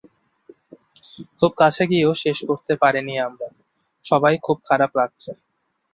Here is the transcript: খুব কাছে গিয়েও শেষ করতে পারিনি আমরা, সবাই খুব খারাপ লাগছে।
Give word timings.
খুব 1.39 1.51
কাছে 1.57 1.83
গিয়েও 1.89 2.13
শেষ 2.23 2.37
করতে 2.49 2.73
পারিনি 2.81 3.13
আমরা, 3.27 3.47
সবাই 4.05 4.35
খুব 4.45 4.57
খারাপ 4.67 4.91
লাগছে। 4.99 5.31